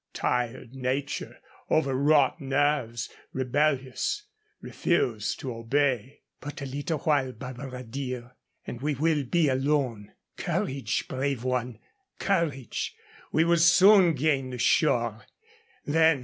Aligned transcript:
Tired 0.15 0.73
nature, 0.73 1.37
overwrought 1.69 2.41
nerves, 2.41 3.07
rebellious, 3.33 4.23
refused 4.59 5.39
to 5.41 5.53
obey. 5.53 6.21
"But 6.39 6.59
a 6.59 6.65
little 6.65 6.97
while, 6.97 7.33
Barbara, 7.33 7.83
dear, 7.83 8.35
and 8.65 8.81
we 8.81 8.95
will 8.95 9.23
be 9.23 9.47
alone. 9.47 10.13
Courage, 10.37 11.07
brave 11.07 11.43
one! 11.43 11.77
Courage! 12.17 12.95
We 13.31 13.43
will 13.45 13.57
soon 13.57 14.15
gain 14.15 14.49
the 14.49 14.57
shore. 14.57 15.23